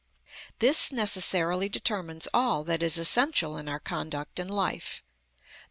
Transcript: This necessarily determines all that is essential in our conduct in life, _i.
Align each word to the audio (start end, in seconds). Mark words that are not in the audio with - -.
This 0.57 0.91
necessarily 0.91 1.69
determines 1.69 2.27
all 2.33 2.63
that 2.63 2.81
is 2.81 2.97
essential 2.97 3.55
in 3.55 3.69
our 3.69 3.79
conduct 3.79 4.39
in 4.39 4.47
life, 4.47 5.03
_i. 5.47 5.51